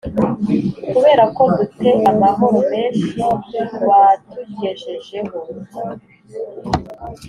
Kubera 0.91 1.23
ko 1.35 1.43
du 1.55 1.63
te 1.77 1.89
amahoro 2.11 2.57
menshil 2.71 3.19
watugejejeho 3.87 5.37